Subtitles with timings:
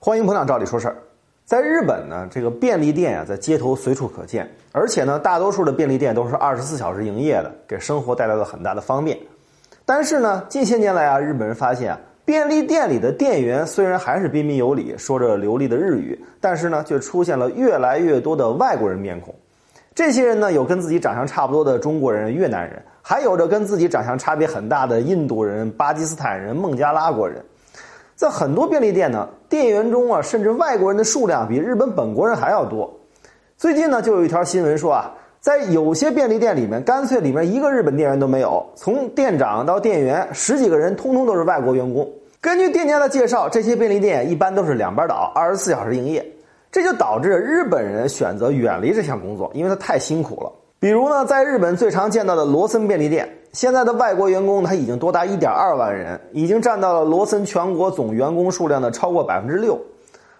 [0.00, 0.96] 欢迎捧场，照理说事儿。
[1.44, 9.18] 在日本呢，这个便利店啊，在街头随处可见，而且呢，大多数的便利店都是二十四小时营业的，给生活带来了很大的方便。
[9.84, 19.34] 但是呢，近些年来啊，日本人发现啊，便利店里的店员虽然还是彬彬有礼，说着流利的日语，但是呢，却出现了越来越多的外国人面孔。
[19.96, 27.44] 这些人呢，有跟自己长相差不多的中国人、越南人，还有着跟自己长相差别很大的印度人、巴基斯坦人、孟加拉国人。
[28.18, 32.92] 在很多便利店呢，店员中啊，甚至外国人的数量比日本本国人还要多。
[33.56, 42.10] 最近呢，就有一条新闻说啊，在有些便利店里面，干脆里面一个日本店员都没有，从店长到店员十几个人，通通都是外国员工。
[42.40, 46.26] 根据店家的介绍，这些便利店一般都是两班倒，二十四小时营业，
[46.72, 50.50] 这就导致日本人选择远离这项工作，因为它太辛苦了。
[50.80, 53.28] 比如呢，在日本最常见到的罗森便利店。
[53.52, 59.78] 现在的外国员工他已经多达一点二万人，已经占到了罗森全国总员工数量的超过百分之六。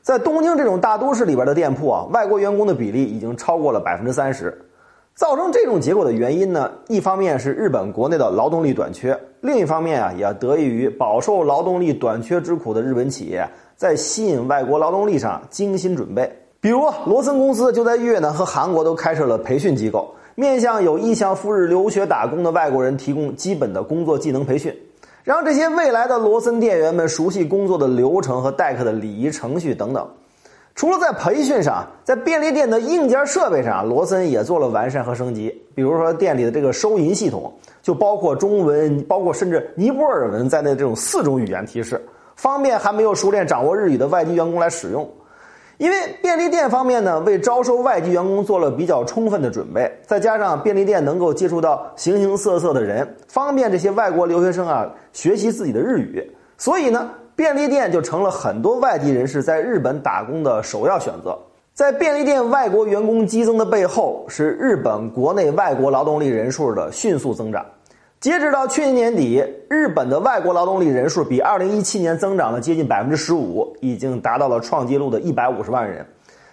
[0.02, 4.56] 在东京这种大都市里边的店铺啊，外国员工的比例已经超过了百分之三十。
[5.14, 13.44] 造成这种结果的原因呢，一方面是日本国内的劳动力短缺，另一方面啊，也得益于饱受劳动力短缺之苦的日本企业
[13.74, 16.30] 在吸引外国劳动力上精心准备。
[16.60, 20.14] 比如罗森公司就在越南和韩国都开设了培训机构。
[20.38, 24.72] 面向有意向赴日留学打工的外国人提供基本的工作技能培训，
[25.24, 30.08] 让这些未来的罗森店员们熟悉工作的流程和待客的礼仪程序等等。
[30.76, 35.52] 除了在培训上，在便利店的硬件设备上，罗森也做了完善和升级。
[35.74, 42.00] 比如说店里的这个收银系统，就包括中文，包括甚至尼泊尔文在内的这种四种语言提示，
[42.36, 45.10] 方便还没有熟练掌握日语的外籍员工来使用。
[45.78, 61.38] 因为便利店方面呢，为招收外籍员工做了比较充分的准备，再加上便利店能够接触到形形色色的人，方便这些外国留学生啊学习自己的日语，所以呢，便利店就成了很多外籍人士在日本打工的首要选择。
[61.74, 67.64] 在便利店外国员工激增的背后，是日本国内外国劳动力人数的迅速增长。
[68.20, 76.04] 截止到去年年底，日本的外国劳动力人数比2017年增长了接近百分之十五，已经达到了创纪录的150万人。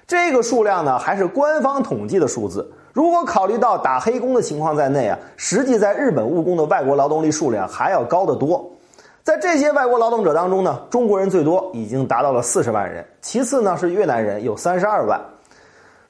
[0.05, 2.71] 这个数量呢，还是官方统计的数字。
[2.93, 8.63] 如果考虑到打黑工的情况在内啊，实际在日本务工的外国劳动力数量还要高得多。
[9.23, 15.19] 在这些外国劳动者当中呢，中国人最多，已经达到了40万人，其次呢是越南人，有32万。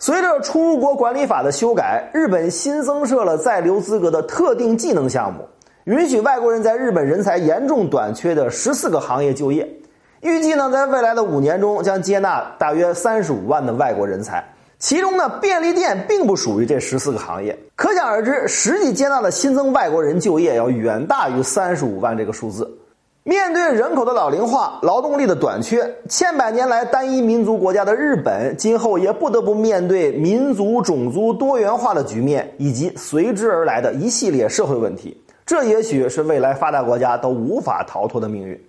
[0.05, 5.39] 随着出国管理法的修改，日本新增设了在留资格的特定技能项目，
[5.85, 9.67] 允许外国人在日本人才严重短缺的十四个行业就业。
[10.21, 17.57] 预计呢，在未来的五年中将接纳大约三十五万的外国人才，其中呢，便利店并不属于这十四个行业。
[17.75, 22.71] 可想而知，实际接纳的新增外国人就业要远大于三十五万这个数字。
[23.27, 35.19] 面对人口的老龄化、劳动力的短缺，千百年来单一民族国家的日本，今后也不得不面对民族、种族多元化的局面，以及随之而来的一系列社会问题。
[35.43, 38.63] 这也许是未来发达国家都无法逃脱的命运。